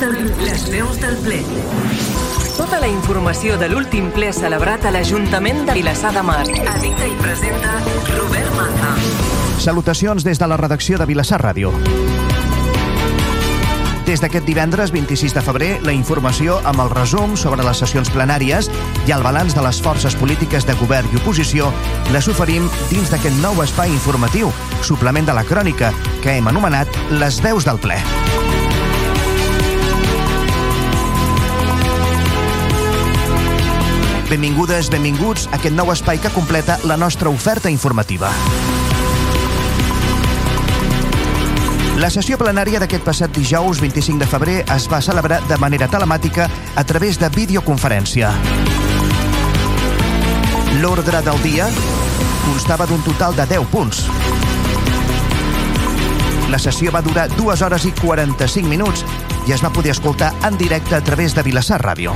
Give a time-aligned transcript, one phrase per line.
[0.00, 1.40] del, les veus del ple.
[2.56, 6.42] Tota la informació de l'últim ple celebrat a l'Ajuntament de Vilassar de Mar.
[6.48, 7.76] Edita i presenta
[8.14, 8.94] Robert Maza.
[9.60, 11.72] Salutacions des de la redacció de Vilassar Ràdio.
[14.08, 18.70] Des d'aquest divendres 26 de febrer, la informació amb el resum sobre les sessions plenàries
[19.06, 21.70] i el balanç de les forces polítiques de govern i oposició
[22.10, 24.50] les oferim dins d'aquest nou espai informatiu,
[24.82, 25.92] suplement de la crònica,
[26.24, 26.88] que hem anomenat
[27.20, 28.00] Les veus del ple.
[34.30, 38.28] Benvingudes, benvinguts a aquest nou espai que completa la nostra oferta informativa.
[41.98, 46.46] La sessió plenària d'aquest passat dijous 25 de febrer es va celebrar de manera telemàtica
[46.78, 48.30] a través de videoconferència.
[50.78, 51.66] L'ordre del dia
[52.44, 54.04] constava d'un total de 10 punts.
[56.54, 59.02] La sessió va durar 2 hores i 45 minuts
[59.48, 62.14] i es va poder escoltar en directe a través de Vilassar Ràdio.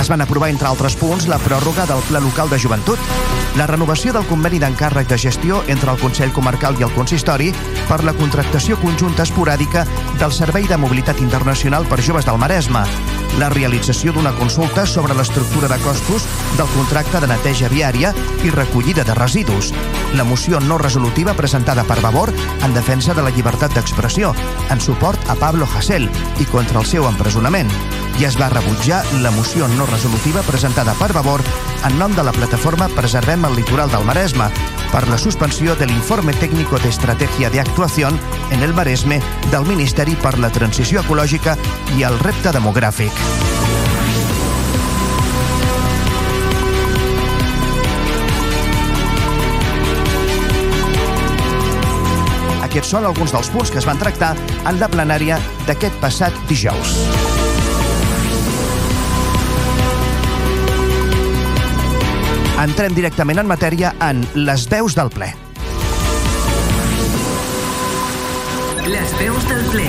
[0.00, 2.98] Es van aprovar, entre altres punts, la pròrroga del Pla Local de Joventut,
[3.56, 7.50] la renovació del conveni d'encàrrec de gestió entre el Consell Comarcal i el Consistori
[7.88, 9.84] per la contractació conjunta esporàdica
[10.18, 12.82] del Servei de Mobilitat Internacional per Joves del Maresme,
[13.38, 16.26] la realització d'una consulta sobre l'estructura de costos
[16.56, 19.72] del contracte de neteja viària i recollida de residus,
[20.16, 22.32] la moció no resolutiva presentada per Vavor
[22.64, 24.34] en defensa de la llibertat d'expressió,
[24.70, 26.08] en suport a Pablo Hasél
[26.40, 27.70] i contra el seu empresonament,
[28.20, 31.42] i es va rebutjar la moció no resolutiva presentada per Vavor
[31.86, 34.48] en nom de la plataforma Preservem el Litoral del Maresme
[34.92, 38.18] per la suspensió de l'informe técnico de estrategia de actuación
[38.50, 41.56] en el Maresme del Ministeri per la Transició Ecològica
[41.96, 43.12] i el Repte Demogràfic.
[52.72, 54.32] Aquests són alguns dels punts que es van tractar
[54.64, 55.36] en la plenària
[55.68, 57.41] d'aquest passat dijous.
[62.62, 65.32] Entrem directament en matèria en les veus del ple.
[68.86, 69.88] Les veus del ple.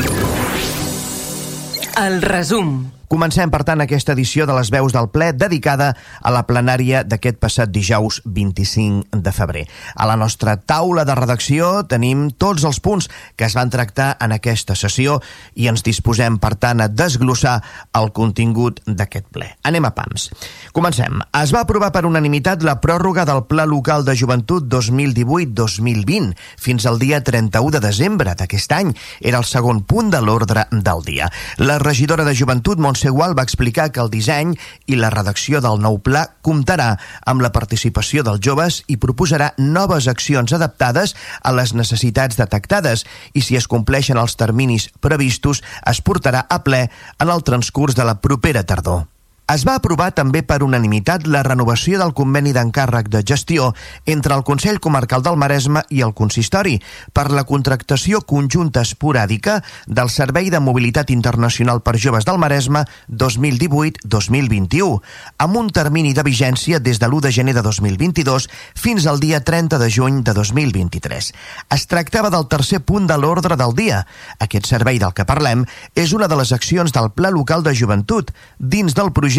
[2.01, 2.73] El resum.
[3.13, 7.35] Comencem, per tant, aquesta edició de les veus del ple dedicada a la plenària d'aquest
[7.37, 9.61] passat dijous 25 de febrer.
[9.93, 14.33] A la nostra taula de redacció tenim tots els punts que es van tractar en
[14.33, 15.19] aquesta sessió
[15.53, 17.59] i ens disposem, per tant, a desglossar
[17.93, 19.51] el contingut d'aquest ple.
[19.61, 20.31] Anem a pams.
[20.73, 21.21] Comencem.
[21.37, 26.97] Es va aprovar per unanimitat la pròrroga del Pla Local de Joventut 2018-2020 fins al
[26.97, 28.95] dia 31 de desembre d'aquest any.
[29.21, 31.29] Era el segon punt de l'ordre del dia.
[31.61, 34.53] La regidora de Joventut, Montse Gual, va explicar que el disseny
[34.87, 36.93] i la redacció del nou pla comptarà
[37.25, 43.41] amb la participació dels joves i proposarà noves accions adaptades a les necessitats detectades i
[43.41, 46.85] si es compleixen els terminis previstos es portarà a ple
[47.19, 49.12] en el transcurs de la propera tardor.
[49.51, 53.73] Es va aprovar també per unanimitat la renovació del conveni d'encàrrec de gestió
[54.07, 56.77] entre el Consell Comarcal del Maresme i el Consistori
[57.11, 65.01] per la contractació conjunta esporàdica del Servei de Mobilitat Internacional per Joves del Maresme 2018-2021,
[65.43, 68.47] amb un termini de vigència des de l'1 de gener de 2022
[68.79, 71.33] fins al dia 30 de juny de 2023.
[71.67, 74.05] Es tractava del tercer punt de l'ordre del dia.
[74.39, 75.67] Aquest servei del que parlem
[75.99, 79.32] és una de les accions del Pla Local de Joventut dins del projecte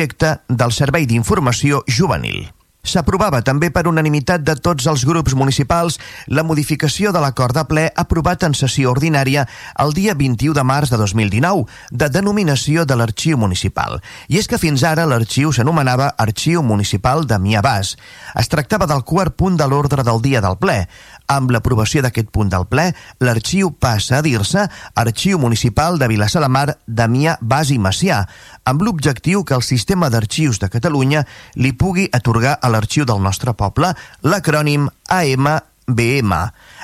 [0.48, 2.44] del Servei d'Informació Juvenil.
[2.84, 5.96] S'aprovava també per unanimitat de tots els grups municipals
[6.28, 9.46] la modificació de l'acord de ple aprovat en sessió ordinària
[9.80, 14.02] el dia 21 de març de 2019, de denominació de l'arxiu municipal.
[14.28, 17.94] I és que fins ara l'arxiu s'anomenava Arxiu Municipal de Miabàs.
[18.36, 20.84] Es tractava del quart punt de l'ordre del dia del ple.
[21.32, 22.90] Amb l'aprovació d'aquest punt del ple,
[23.24, 24.66] l'arxiu passa a dir-se
[25.00, 28.24] Arxiu Municipal de Vilassar de Mar, Damià, Bas i Macià,
[28.64, 31.24] amb l'objectiu que el sistema d'arxius de Catalunya
[31.56, 36.36] li pugui atorgar a l'arxiu del nostre poble l'acrònim AMBM.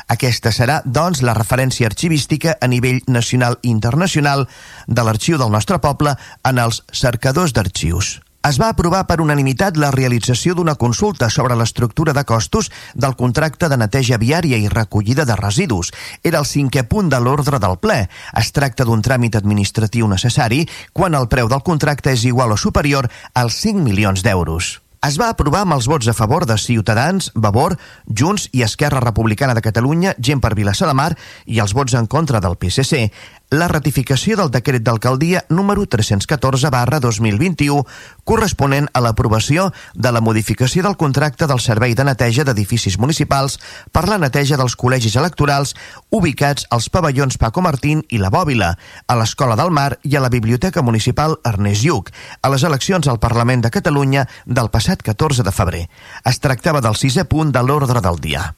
[0.09, 4.49] Aquesta serà, doncs, la referència arxivística a nivell nacional i internacional
[4.89, 6.17] de l'arxiu del nostre poble
[6.49, 12.15] en els cercadors d'arxius es va aprovar per unanimitat la realització d'una consulta sobre l'estructura
[12.17, 15.93] de costos del contracte de neteja viària i recollida de residus.
[16.25, 18.07] Era el cinquè punt de l'ordre del ple.
[18.41, 23.11] Es tracta d'un tràmit administratiu necessari quan el preu del contracte és igual o superior
[23.35, 27.79] als 5 milions d'euros es va aprovar amb els vots a favor de Ciutadans, Vavor,
[28.05, 31.15] Junts i Esquerra Republicana de Catalunya, gent per Vilassar de Mar
[31.47, 33.09] i els vots en contra del PSC.
[33.51, 37.83] La ratificació del decret d'alcaldia número 314 barra 2021
[38.23, 43.59] corresponent a l'aprovació de la modificació del contracte del Servei de Neteja d'Edificis Municipals
[43.91, 45.75] per la neteja dels col·legis electorals
[46.15, 48.71] ubicats als pavellons Paco Martín i la Bòbila,
[49.07, 53.19] a l'Escola del Mar i a la Biblioteca Municipal Ernest Lluc, a les eleccions al
[53.19, 55.85] Parlament de Catalunya del passat 14 de febrer.
[56.25, 58.53] Es tractava del sisè punt de l'ordre del dia.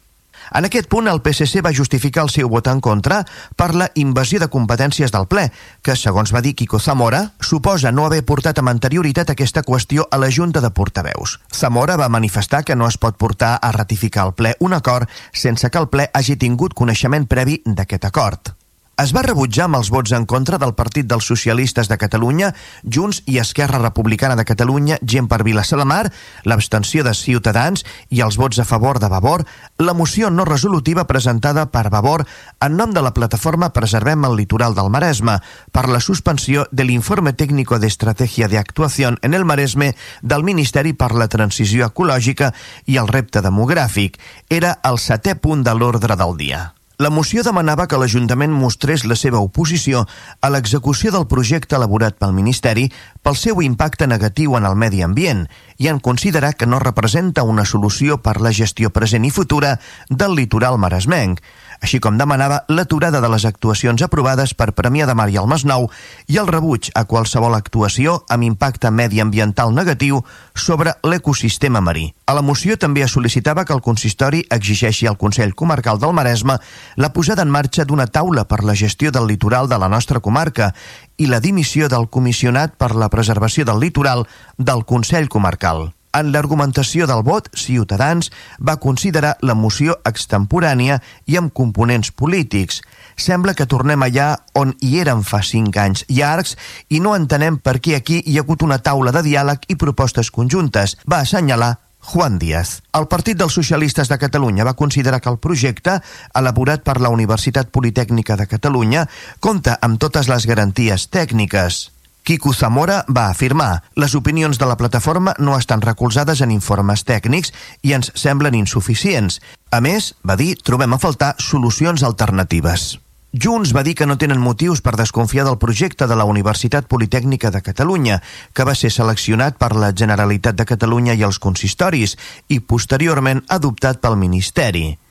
[0.54, 3.22] En aquest punt, el PSC va justificar el seu vot en contra
[3.56, 5.48] per la invasió de competències del ple,
[5.82, 10.20] que, segons va dir Kiko Zamora, suposa no haver portat amb anterioritat aquesta qüestió a
[10.20, 11.38] la Junta de Portaveus.
[11.52, 15.70] Zamora va manifestar que no es pot portar a ratificar al ple un acord sense
[15.70, 18.56] que el ple hagi tingut coneixement previ d'aquest acord
[19.02, 22.52] es va rebutjar amb els vots en contra del Partit dels Socialistes de Catalunya,
[22.84, 26.04] Junts i Esquerra Republicana de Catalunya, gent per Vilassar de Mar,
[26.46, 29.46] l'abstenció de Ciutadans i els vots a favor de Vavor,
[29.78, 32.26] la moció no resolutiva presentada per Vavor
[32.60, 35.38] en nom de la plataforma Preservem el litoral del Maresme
[35.72, 41.30] per la suspensió de l'informe tècnico d'estratègia d'actuació en el Maresme del Ministeri per la
[41.32, 42.52] Transició Ecològica
[42.86, 44.20] i el Repte Demogràfic.
[44.50, 46.62] Era el setè punt de l'ordre del dia.
[47.02, 50.04] La moció demanava que l'Ajuntament mostrés la seva oposició
[50.38, 52.84] a l'execució del projecte elaborat pel Ministeri
[53.26, 55.40] pel seu impacte negatiu en el medi ambient
[55.82, 59.72] i en considerar que no representa una solució per la gestió present i futura
[60.10, 61.42] del litoral maresmenc
[61.82, 65.88] així com demanava l'aturada de les actuacions aprovades per Premià de Mar i el Masnou
[66.30, 70.22] i el rebuig a qualsevol actuació amb impacte mediambiental negatiu
[70.54, 72.12] sobre l'ecosistema marí.
[72.26, 76.58] A la moció també es sol·licitava que el consistori exigeixi al Consell Comarcal del Maresme
[76.96, 80.72] la posada en marxa d'una taula per la gestió del litoral de la nostra comarca
[81.18, 85.90] i la dimissió del comissionat per la preservació del litoral del Consell Comarcal.
[86.12, 88.28] En l'argumentació del vot, Ciutadans
[88.60, 92.82] va considerar la moció extemporània i amb components polítics.
[93.16, 94.26] Sembla que tornem allà
[94.58, 96.58] on hi érem fa cinc anys llargs
[96.92, 100.30] i no entenem per què aquí hi ha hagut una taula de diàleg i propostes
[100.30, 102.82] conjuntes, va assenyalar Juan Díaz.
[102.92, 106.00] El Partit dels Socialistes de Catalunya va considerar que el projecte,
[106.34, 109.06] elaborat per la Universitat Politècnica de Catalunya,
[109.40, 111.91] compta amb totes les garanties tècniques.
[112.22, 117.50] Quico Zamora va afirmar les opinions de la plataforma no estan recolzades en informes tècnics
[117.82, 119.40] i ens semblen insuficients.
[119.74, 123.00] A més, va dir, trobem a faltar solucions alternatives.
[123.32, 127.50] Junts va dir que no tenen motius per desconfiar del projecte de la Universitat Politècnica
[127.50, 128.20] de Catalunya,
[128.52, 134.04] que va ser seleccionat per la Generalitat de Catalunya i els consistoris i posteriorment adoptat
[134.04, 135.01] pel Ministeri.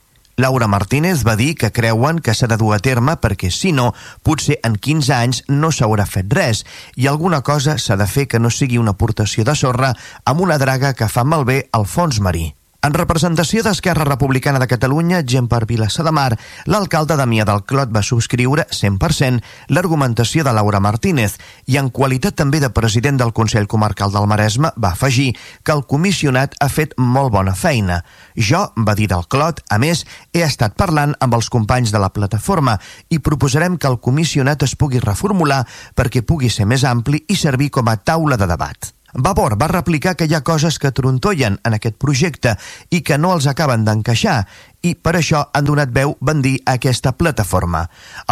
[0.42, 3.92] Laura Martínez va dir que creuen que s'ha de dur a terme perquè, si no,
[4.26, 6.64] potser en 15 anys no s'haurà fet res
[6.98, 9.94] i alguna cosa s'ha de fer que no sigui una aportació de sorra
[10.26, 12.50] amb una draga que fa malbé al fons marí.
[12.82, 16.32] En representació d'Esquerra Republicana de Catalunya, gent per Vilassar de Mar,
[16.66, 21.36] l'alcalde Damià del Clot va subscriure 100% l'argumentació de Laura Martínez
[21.70, 25.84] i en qualitat també de president del Consell Comarcal del Maresme va afegir que el
[25.86, 28.00] comissionat ha fet molt bona feina.
[28.36, 30.02] Jo, va dir del Clot, a més,
[30.34, 32.80] he estat parlant amb els companys de la plataforma
[33.14, 35.62] i proposarem que el comissionat es pugui reformular
[35.94, 38.90] perquè pugui ser més ampli i servir com a taula de debat.
[39.14, 42.56] Vavor va replicar que hi ha coses que trontollen en aquest projecte
[42.90, 44.46] i que no els acaben d'encaixar
[44.82, 47.84] i per això han donat veu, van dir, a aquesta plataforma.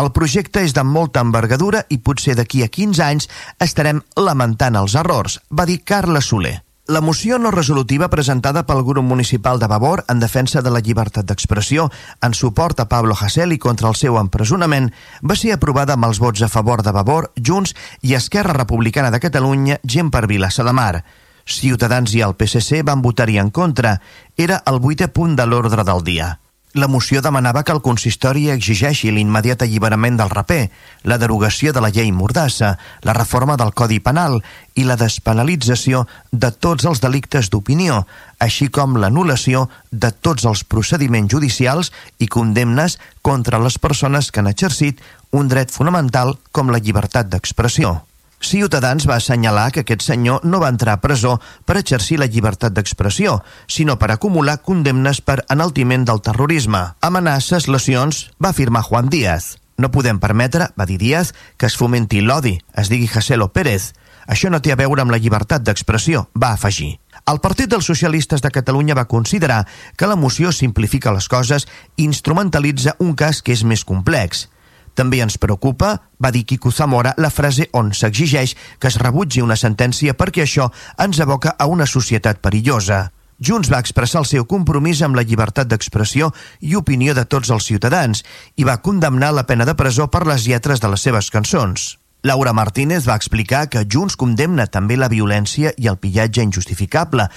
[0.01, 3.29] El projecte és de molta envergadura i potser d'aquí a 15 anys
[3.59, 6.69] estarem lamentant els errors, va dir Carla Soler.
[6.89, 11.27] La moció no resolutiva presentada pel grup municipal de Vavor en defensa de la llibertat
[11.30, 11.86] d'expressió
[12.25, 14.89] en suport a Pablo Hasél i contra el seu empresonament
[15.21, 19.22] va ser aprovada amb els vots a favor de Vavor, Junts i Esquerra Republicana de
[19.22, 21.05] Catalunya, gent per Vilassa de Mar.
[21.46, 24.00] Ciutadans i el PSC van votar-hi en contra.
[24.36, 26.39] Era el vuitè punt de l'ordre del dia.
[26.73, 30.69] La moció demanava que el consistori exigeixi l'immediat alliberament del raper,
[31.01, 34.38] la derogació de la llei Mordassa, la reforma del Codi Penal
[34.77, 38.03] i la despenalització de tots els delictes d'opinió,
[38.38, 44.53] així com l'anul·lació de tots els procediments judicials i condemnes contra les persones que han
[44.53, 48.09] exercit un dret fonamental com la llibertat d'expressió.
[48.39, 52.74] Ciutadans va assenyalar que aquest senyor no va entrar a presó per exercir la llibertat
[52.74, 56.86] d'expressió, sinó per acumular condemnes per enaltiment del terrorisme.
[57.01, 59.58] Amenaces, lesions, va afirmar Juan Díaz.
[59.79, 63.93] No podem permetre, va dir Díaz, que es fomenti l'odi, es digui Jacelo Pérez.
[64.27, 67.00] Això no té a veure amb la llibertat d'expressió, va afegir.
[67.31, 69.65] El Partit dels Socialistes de Catalunya va considerar
[69.98, 74.48] que la moció simplifica les coses i instrumentalitza un cas que és més complex.
[74.96, 79.60] També ens preocupa, va dir Quico Zamora, la frase on s'exigeix que es rebutgi una
[79.60, 83.10] sentència perquè això ens aboca a una societat perillosa.
[83.39, 87.69] Junts va expressar el seu compromís amb la llibertat d'expressió i opinió de tots els
[87.72, 88.25] ciutadans
[88.60, 91.96] i va condemnar la pena de presó per les lletres de les seves cançons.
[92.22, 97.29] Laura Martínez va explicar que Junts condemna també la violència i el pillatge injustificable,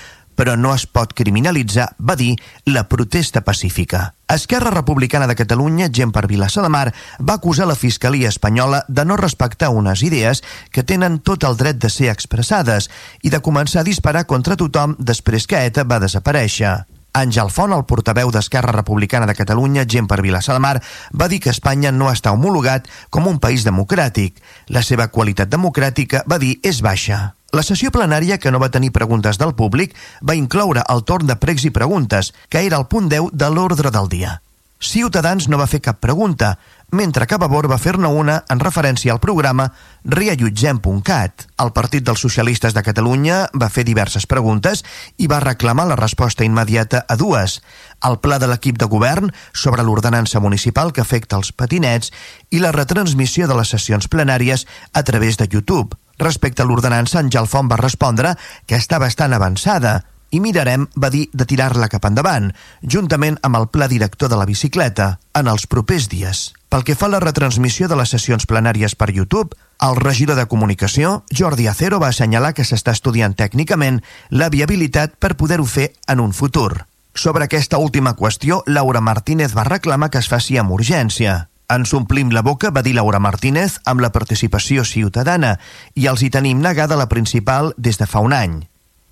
[0.42, 2.32] però no es pot criminalitzar, va dir,
[2.66, 4.16] la protesta pacífica.
[4.26, 6.88] Esquerra Republicana de Catalunya, gent per Vilassar de Mar,
[7.20, 11.78] va acusar la Fiscalia espanyola de no respectar unes idees que tenen tot el dret
[11.78, 12.88] de ser expressades
[13.22, 16.72] i de començar a disparar contra tothom després que ETA va desaparèixer.
[17.14, 20.80] Àngel Font, el portaveu d'Esquerra Republicana de Catalunya, gent per Vilassar de Mar,
[21.14, 24.42] va dir que Espanya no està homologat com un país democràtic.
[24.74, 27.20] La seva qualitat democràtica, va dir, és baixa.
[27.52, 29.92] La sessió plenària, que no va tenir preguntes del públic,
[30.24, 33.92] va incloure el torn de pregs i preguntes, que era el punt 10 de l'ordre
[33.92, 34.38] del dia.
[34.82, 36.56] Ciutadans no va fer cap pregunta,
[36.90, 39.68] mentre que Vavor va fer-ne una en referència al programa
[40.02, 41.44] riallutzem.cat.
[41.62, 44.82] El Partit dels Socialistes de Catalunya va fer diverses preguntes
[45.20, 47.60] i va reclamar la resposta immediata a dues.
[48.02, 52.10] El pla de l'equip de govern sobre l'ordenança municipal que afecta els patinets
[52.50, 56.00] i la retransmissió de les sessions plenàries a través de YouTube.
[56.22, 58.36] Respecte a l'ordenança, en Jalfont va respondre
[58.70, 59.98] que està bastant avançada
[60.32, 62.48] i mirarem, va dir, de tirar-la cap endavant,
[62.94, 66.52] juntament amb el pla director de la bicicleta, en els propers dies.
[66.72, 70.46] Pel que fa a la retransmissió de les sessions plenàries per YouTube, el regidor de
[70.48, 74.00] Comunicació, Jordi Acero, va assenyalar que s'està estudiant tècnicament
[74.30, 76.86] la viabilitat per poder-ho fer en un futur.
[77.12, 81.51] Sobre aquesta última qüestió, Laura Martínez va reclamar que es faci amb urgència.
[81.72, 85.54] Ens omplim la boca, va dir Laura Martínez, amb la participació ciutadana
[85.96, 88.58] i els hi tenim negada la principal des de fa un any.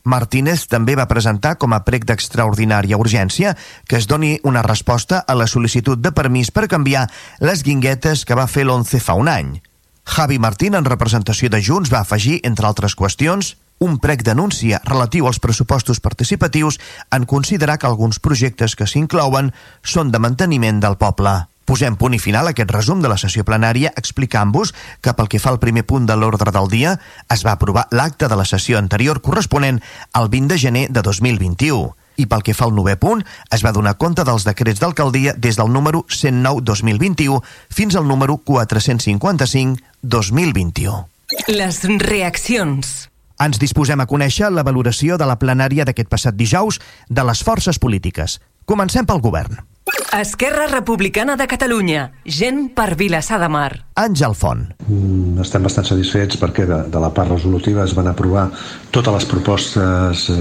[0.05, 3.55] Martínez també va presentar com a prec d'extraordinària urgència
[3.89, 7.07] que es doni una resposta a la sol·licitud de permís per canviar
[7.41, 9.61] les guinguetes que va fer l'11 fa un any.
[10.05, 15.29] Javi Martín, en representació de Junts, va afegir, entre altres qüestions, un prec d'anúncia relatiu
[15.29, 21.39] als pressupostos participatius en considerar que alguns projectes que s'inclouen són de manteniment del poble.
[21.71, 24.73] Posem punt i final a aquest resum de la sessió plenària explicant-vos
[25.07, 26.99] que pel que fa al primer punt de l'ordre del dia
[27.31, 29.79] es va aprovar l'acte de la sessió anterior corresponent
[30.11, 33.23] al 20 de gener de 2021 i pel que fa al novè punt,
[33.55, 37.39] es va donar compte dels decrets d'alcaldia des del número 109-2021
[37.71, 41.07] fins al número 455-2021.
[41.55, 43.07] Les reaccions.
[43.39, 47.79] Ens disposem a conèixer la valoració de la plenària d'aquest passat dijous de les forces
[47.79, 48.43] polítiques.
[48.67, 49.71] Comencem pel govern.
[50.13, 52.11] Esquerra Republicana de Catalunya.
[52.27, 53.85] Gent per Vilassar de Mar.
[53.95, 54.65] Àngel Font.
[54.89, 58.49] Mm, estem bastant satisfets perquè de, de la part resolutiva es van aprovar
[58.91, 60.41] totes les propostes eh,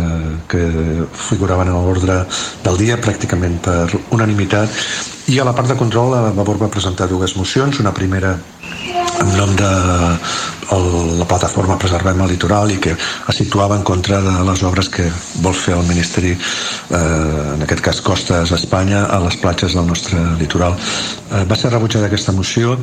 [0.50, 0.64] que
[1.14, 2.24] figuraven a l'ordre
[2.66, 4.74] del dia, pràcticament per unanimitat,
[5.30, 8.34] i a la part de control la Vavor va presentar dues mocions, una primera
[9.20, 9.70] en nom de
[11.20, 15.06] la plataforma Preservem el Litoral i que es situava en contra de les obres que
[15.44, 17.02] vol fer el Ministeri, eh,
[17.56, 20.78] en aquest cas Costes Espanya, a les platges del nostre litoral.
[21.32, 22.78] Eh, va ser rebutjada aquesta moció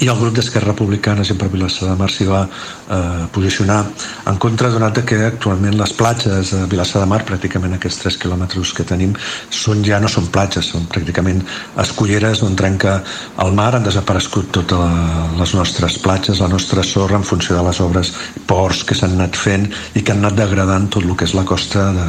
[0.00, 2.44] i el grup d'Esquerra Republicana sempre Vilassar de Mar s'hi va
[2.90, 3.84] eh, posicionar
[4.26, 8.74] en contra donat que actualment les platges de Vilassar de Mar pràcticament aquests 3 quilòmetres
[8.76, 9.14] que tenim
[9.50, 11.42] són ja no són platges, són pràcticament
[11.80, 12.98] escolleres on trenca
[13.44, 17.80] el mar han desaparegut totes les nostres platges, la nostra sorra en funció de les
[17.80, 18.12] obres
[18.50, 21.46] ports que s'han anat fent i que han anat degradant tot el que és la
[21.48, 22.06] costa de,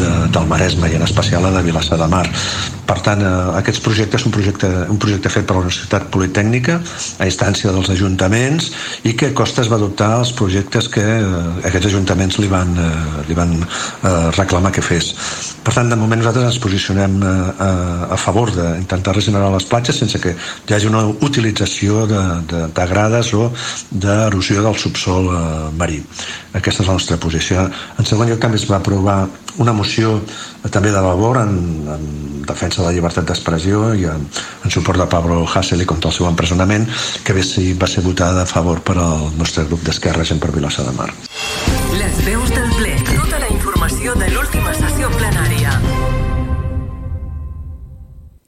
[0.00, 2.26] de, del Maresme i en especial la de Vilassar de Mar.
[2.90, 6.80] Per tant, eh, aquests projectes són un projecte, un projecte fet per la Universitat Politècnica
[7.18, 8.70] a instància dels ajuntaments
[9.06, 13.34] i que Costes va adoptar els projectes que eh, aquests ajuntaments li van, eh, li
[13.34, 15.14] van eh, reclamar que fes.
[15.64, 17.70] Per tant, de moment nosaltres ens posicionem eh, a,
[18.14, 22.86] a favor d'intentar regenerar les platges sense que hi hagi una utilització de, de, de
[22.86, 23.50] grades o
[23.90, 25.42] d'erosió del subsol eh,
[25.76, 26.00] marí.
[26.54, 27.66] Aquesta és la nostra posició.
[27.98, 29.24] En segon lloc, també es va aprovar
[29.60, 30.16] una moció
[30.72, 31.54] també de labor en,
[31.92, 32.04] en
[32.48, 34.24] defensa de la llibertat d'expressió i en,
[34.64, 36.88] en suport de Pablo Hassel i contra el seu empresonament
[37.24, 40.52] que bé si va ser votada a favor per al nostre grup d'Esquerra Gent per
[40.56, 41.10] Vilassar de Mar.
[42.00, 42.96] Les veus del ple.
[43.10, 45.76] Tota la informació de l'última sessió plenària.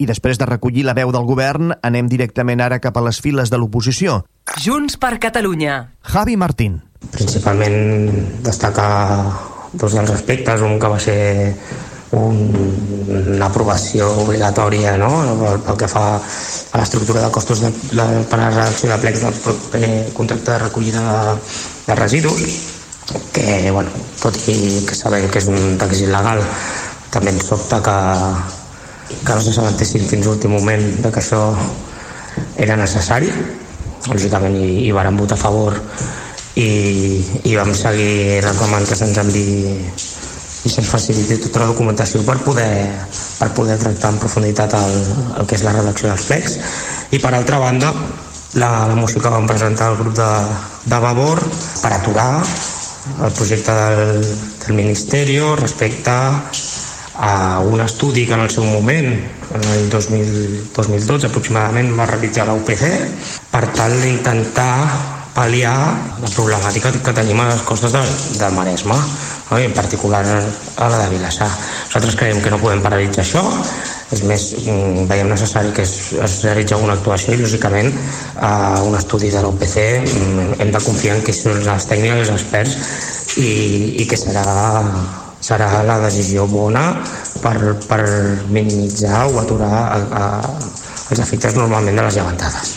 [0.03, 3.53] I després de recollir la veu del govern, anem directament ara cap a les files
[3.53, 4.23] de l'oposició.
[4.59, 5.93] Junts per Catalunya.
[6.03, 6.81] Javi Martín.
[7.13, 11.23] Principalment destacar dos dels aspectes, un que va ser
[12.13, 12.37] un,
[13.09, 15.11] una aprovació obligatòria no?
[15.41, 18.99] pel, pel que fa a l'estructura de costos de, de, per a la redacció de
[19.01, 21.35] plecs del proper contracte de recollida de,
[21.89, 22.45] de residus
[23.33, 26.41] que, bueno, tot i que sabem que és un requisit legal,
[27.13, 27.97] també ens sobta que,
[29.25, 31.43] que no s'assabentessin fins l'últim moment de que això
[32.57, 33.29] era necessari.
[34.09, 35.77] Lògicament hi, hi vàrem votar a favor
[36.61, 36.71] i,
[37.49, 39.77] i vam seguir reclamant que se'ns enviï
[40.63, 42.73] i se'ns faciliti tota la documentació per poder,
[43.39, 44.99] per poder tractar en profunditat el,
[45.41, 46.59] el que és la redacció dels plecs.
[47.11, 47.91] I per altra banda,
[48.55, 50.31] la, la moció que vam presentar al grup de,
[50.87, 51.43] de Vavor
[51.83, 52.45] per aturar
[53.27, 54.23] el projecte del,
[54.63, 56.15] del Ministeri respecte
[57.15, 59.11] a un estudi que en el seu moment,
[59.55, 62.87] en el 2000, 2012 aproximadament, va realitzar la UPC
[63.51, 65.77] per tal d'intentar pal·liar
[66.21, 68.09] la problemàtica que tenim a les costes del,
[68.39, 68.97] del Maresme,
[69.51, 69.59] no?
[69.59, 71.49] en particular a la de Vilassar.
[71.87, 73.43] Nosaltres creiem que no podem paralitzar això,
[74.13, 77.93] és més, mm, veiem necessari que es, es realitzi alguna actuació i, lògicament,
[78.41, 82.33] a un estudi de l'OPC mm, hem de confiar en que són els tècnics els
[82.37, 82.77] experts
[83.41, 83.51] i,
[84.05, 84.45] i que serà,
[85.41, 86.91] serà la decisió bona
[87.43, 87.57] per,
[87.89, 88.03] per
[88.53, 90.27] minimitzar o aturar a, a,
[91.11, 92.77] els efectes normalment de les llevantades.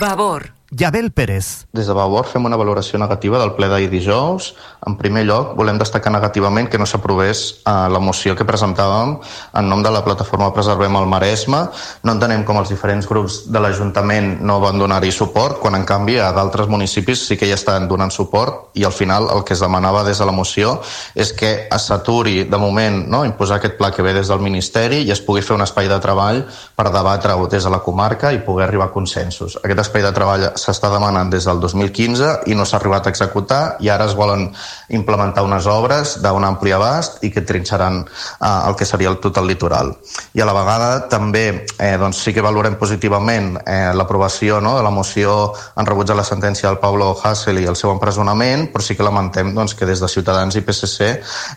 [0.00, 1.66] Vavor, Yabel Pérez.
[1.72, 4.54] Des de Vavor fem una valoració negativa del ple d'ahir dijous.
[4.88, 9.14] En primer lloc, volem destacar negativament que no s'aprovés eh, la moció que presentàvem
[9.60, 11.60] en nom de la plataforma Preservem el Maresme.
[12.02, 16.16] No entenem com els diferents grups de l'Ajuntament no van donar-hi suport, quan en canvi
[16.18, 19.62] a d'altres municipis sí que ja estan donant suport i al final el que es
[19.62, 20.80] demanava des de la moció
[21.14, 25.12] és que s'aturi de moment no, imposar aquest pla que ve des del Ministeri i
[25.12, 26.42] es pugui fer un espai de treball
[26.74, 29.58] per debatre-ho des de la comarca i poder arribar a consensos.
[29.62, 33.76] Aquest espai de treball s'està demanant des del 2015 i no s'ha arribat a executar
[33.80, 34.48] i ara es volen
[34.88, 39.38] implementar unes obres d'un ampli abast i que trinxaran eh, el que seria el tot
[39.40, 39.94] el litoral.
[40.34, 41.44] I a la vegada també
[41.78, 46.18] eh, doncs sí que valorem positivament eh, l'aprovació no, de la moció en rebuig de
[46.18, 49.88] la sentència del Pablo Hassel i el seu empresonament, però sí que lamentem doncs, que
[49.88, 51.10] des de Ciutadans i PSC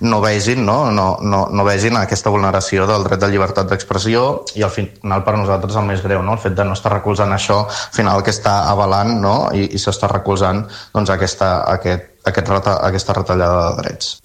[0.08, 4.25] no vegin, no, no, no, no vegin aquesta vulneració del dret de llibertat d'expressió
[4.56, 6.38] i al final per nosaltres el més greu, no?
[6.38, 9.36] el fet de no estar recolzant això, al final que està avalant avalant no?
[9.53, 10.63] i, i s'està recolzant
[10.96, 14.17] doncs, aquesta, aquest, aquest reta, aquesta retallada de drets.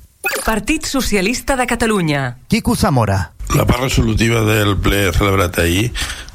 [0.46, 2.38] Partit Socialista de Catalunya.
[2.48, 3.32] Quico Zamora.
[3.52, 5.88] La part resolutiva del ple celebrat ahir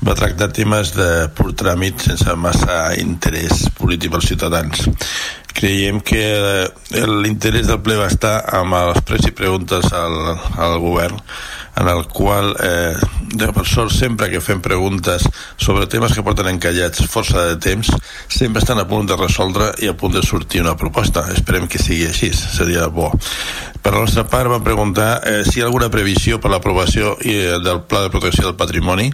[0.06, 4.84] va tractar temes de pur tràmit sense massa interès polític pels ciutadans.
[5.58, 6.22] Creiem que
[7.24, 11.18] l'interès del ple va estar amb els pres i preguntes al, al govern
[11.78, 16.50] en el qual, eh, de per sort, sempre que fem preguntes sobre temes que porten
[16.50, 17.92] encallats força de temps,
[18.28, 21.28] sempre estan a punt de resoldre i a punt de sortir una proposta.
[21.34, 23.12] Esperem que sigui així, seria bo.
[23.82, 27.60] Per la nostra part, vam preguntar eh, si hi ha alguna previsió per l'aprovació eh,
[27.64, 29.12] del Pla de Protecció del Patrimoni,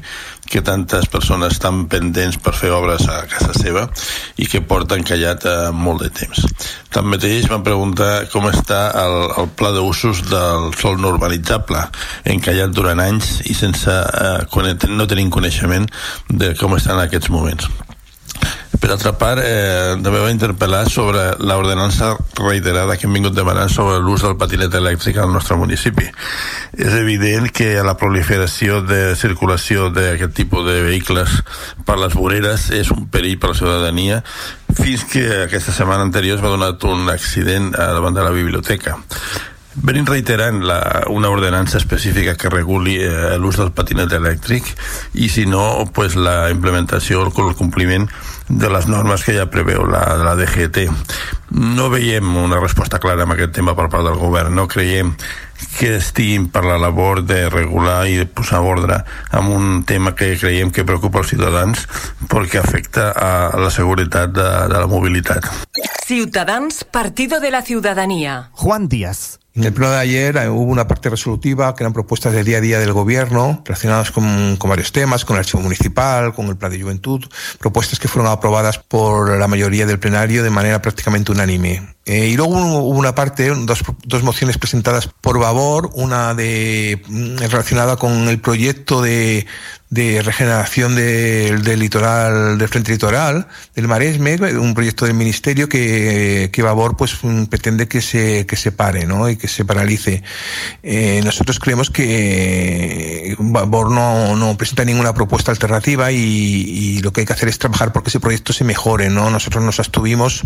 [0.50, 3.88] que tantes persones estan pendents per fer obres a casa seva
[4.38, 6.48] i que porta encallat eh, molt de temps.
[6.94, 11.82] Tanmateix vam preguntar com està el, el pla d'usos del sol no urbanitzable,
[12.36, 15.90] encallat durant anys i sense eh, no tenim coneixement
[16.30, 17.72] de com estan en aquests moments.
[18.84, 24.02] Per altra part, eh, també va interpel·lar sobre l'ordenança reiterada que hem vingut demanant sobre
[24.04, 26.10] l'ús del patinet elèctric al nostre municipi.
[26.76, 31.40] És evident que la proliferació de circulació d'aquest tipus de vehicles
[31.88, 34.20] per les voreres és un perill per la ciutadania
[34.74, 38.98] fins que aquesta setmana anterior es va donar un accident davant de la biblioteca.
[39.76, 44.70] Venim reiterant la, una ordenança específica que reguli eh, l'ús del patinet elèctric
[45.18, 48.06] i si no, pues, la implementació o el compliment
[48.50, 50.86] de les normes que ja preveu la, la DGT.
[51.58, 54.54] No veiem una resposta clara en aquest tema per part del govern.
[54.54, 55.14] No creiem
[55.80, 59.00] que estiguin per la labor de regular i de posar ordre
[59.32, 61.88] en un tema que creiem que preocupa els ciutadans
[62.30, 65.50] perquè afecta a la seguretat de, de la mobilitat.
[66.06, 68.50] Ciutadans, Partido de la Ciudadanía.
[68.52, 69.40] Juan Díaz.
[69.56, 72.58] En el pleno de ayer eh, hubo una parte resolutiva que eran propuestas del día
[72.58, 76.58] a día del gobierno relacionadas con, con, varios temas, con el archivo municipal, con el
[76.58, 77.24] plan de juventud,
[77.60, 81.94] propuestas que fueron aprobadas por la mayoría del plenario de manera prácticamente unánime.
[82.06, 87.38] Eh, y luego hubo una parte, dos, dos mociones presentadas por Vavor, una de mm,
[87.38, 89.46] relacionada con el proyecto de,
[89.94, 96.50] de regeneración del, del litoral, del frente litoral, del Maresme, un proyecto del ministerio que,
[96.52, 99.30] que Vavor pues mm, pretende que se, que se pare, ¿no?
[99.30, 100.24] Y que se paralice.
[100.82, 107.22] Eh, nosotros creemos que Vavor no, no presenta ninguna propuesta alternativa y, y lo que
[107.22, 109.30] hay que hacer es trabajar porque ese proyecto se mejore, ¿no?
[109.30, 110.42] Nosotros nos abstuvimos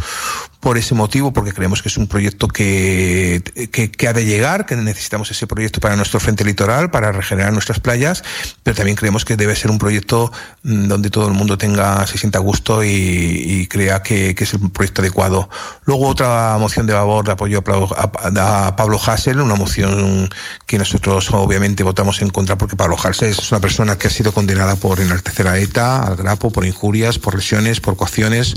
[0.67, 4.75] por ese motivo, porque creemos que es un proyecto que, que, ha de llegar, que
[4.75, 8.21] necesitamos ese proyecto para nuestro frente litoral, para regenerar nuestras playas,
[8.63, 10.29] pero también creemos que debe ser un proyecto
[10.63, 14.55] mm, donde todo el mundo tenga, se sienta a gusto y, crea que, que, es
[14.55, 15.49] el proyecto adecuado.
[15.85, 20.29] Luego otra moción de favor de apoyo a, a Pablo Hassel, una moción
[20.65, 24.33] que nosotros obviamente votamos en contra porque Pablo Hassel es una persona que ha sido
[24.33, 28.55] condenada por enaltecer a ETA, al Grapo, por injurias, por lesiones, por coacciones,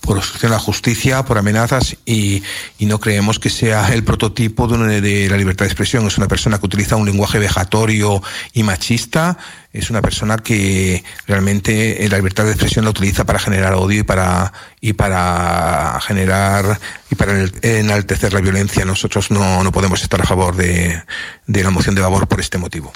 [0.00, 2.42] por obstrucción a la justicia, por amenazas y,
[2.78, 6.06] y no creemos que sea el prototipo de, una, de la libertad de expresión.
[6.06, 9.36] Es una persona que utiliza un lenguaje vejatorio y machista,
[9.72, 14.02] es una persona que realmente la libertad de expresión la utiliza para generar odio y
[14.02, 16.80] para y para generar
[17.10, 18.84] y para enaltecer la violencia.
[18.84, 21.02] Nosotros no, no podemos estar a favor de,
[21.46, 22.92] de la moción de favor por este motivo.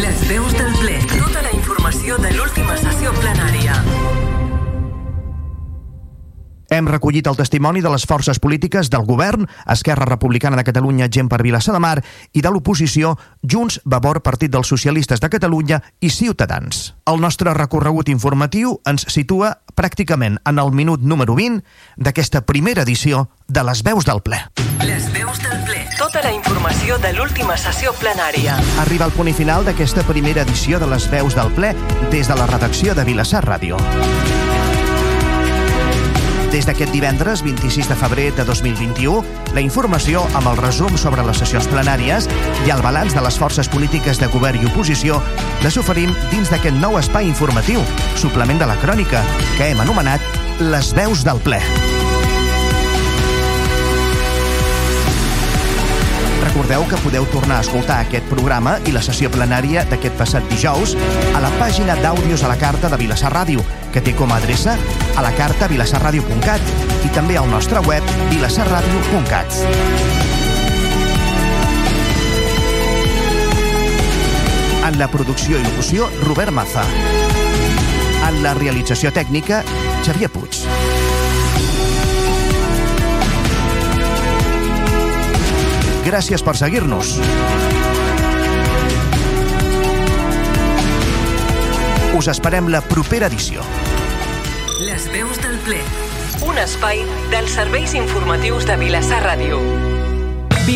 [0.00, 0.96] Les veus del ple.
[1.42, 3.95] La informació de l'última sessió plenària.
[6.70, 11.28] Hem recollit el testimoni de les forces polítiques del govern, Esquerra Republicana de Catalunya, Gent
[11.28, 12.02] per Vilassar de Mar,
[12.32, 16.94] i de l'oposició, Junts, Vavor, Partit dels Socialistes de Catalunya i Ciutadans.
[17.06, 21.62] El nostre recorregut informatiu ens situa pràcticament en el minut número 20
[21.96, 24.40] d'aquesta primera edició de les veus del ple.
[24.82, 25.84] Les veus del ple.
[25.98, 28.58] Tota la informació de l'última sessió plenària.
[28.82, 31.72] Arriba al punt final d'aquesta primera edició de les veus del ple
[32.10, 33.80] des de la redacció de Vilassar Ràdio.
[36.56, 39.18] Des d'aquest divendres 26 de febrer de 2021,
[39.52, 42.30] la informació amb el resum sobre les sessions plenàries
[42.64, 45.20] i el balanç de les forces polítiques de govern i oposició
[45.60, 47.84] les oferim dins d'aquest nou espai informatiu,
[48.16, 49.20] suplement de la crònica,
[49.58, 50.24] que hem anomenat
[50.72, 51.60] Les veus del ple.
[56.56, 60.94] Recordeu que podeu tornar a escoltar aquest programa i la sessió plenària d'aquest passat dijous
[61.36, 63.60] a la pàgina d'àudios a la carta de Vilassar Ràdio,
[63.92, 64.78] que té com a adreça
[65.20, 66.72] a la carta vilassarradio.cat
[67.04, 69.60] i també al nostre web vilassarradio.cat.
[74.88, 76.88] En la producció i locució, Robert Maza.
[78.30, 79.60] En la realització tècnica,
[80.08, 80.64] Xavier Puig.
[86.06, 87.16] Gràcies per seguir-nos.
[92.14, 93.66] Us esperem la propera edició.
[94.86, 95.82] Les veus del ple.
[96.46, 97.02] Un espai
[97.34, 99.95] dels serveis informatius de Vilassar Ràdio.